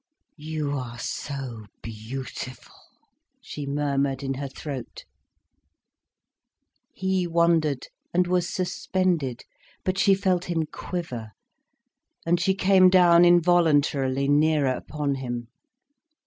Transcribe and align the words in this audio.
"You 0.39 0.71
are 0.71 0.97
so 0.97 1.67
beautiful," 1.83 2.73
she 3.39 3.67
murmured 3.67 4.23
in 4.23 4.33
her 4.33 4.47
throat. 4.47 5.05
He 6.91 7.27
wondered, 7.27 7.85
and 8.11 8.25
was 8.25 8.49
suspended. 8.49 9.43
But 9.83 9.99
she 9.99 10.15
felt 10.15 10.45
him 10.45 10.65
quiver, 10.65 11.33
and 12.25 12.39
she 12.39 12.55
came 12.55 12.89
down 12.89 13.25
involuntarily 13.25 14.27
nearer 14.27 14.71
upon 14.73 15.13
him. 15.21 15.49